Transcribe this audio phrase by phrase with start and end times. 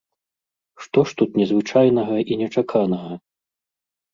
[0.85, 3.11] Што ж тут незвычайнага і нечаканага?